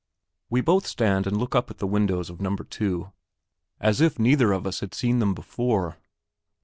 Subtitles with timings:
[0.49, 2.55] We both stand and look up at the windows of No.
[2.55, 3.11] 2
[3.79, 5.99] as if neither of us had seen them before.